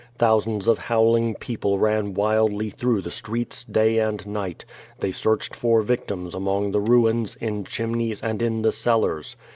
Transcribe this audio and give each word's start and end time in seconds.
Thousands 0.17 0.67
of 0.67 0.79
howling 0.79 1.35
people 1.35 1.77
ran 1.77 2.15
wildly 2.15 2.71
through 2.71 3.03
the 3.03 3.11
streets, 3.11 3.63
day 3.63 3.99
and 3.99 4.25
night. 4.25 4.65
They 4.99 5.11
searched 5.11 5.55
for 5.55 5.83
victims 5.83 6.33
among 6.33 6.71
the 6.71 6.81
ruins, 6.81 7.35
in 7.35 7.65
chimneys, 7.65 8.19
and 8.23 8.41
in 8.41 8.63
the 8.63 8.71
cellars. 8.71 9.35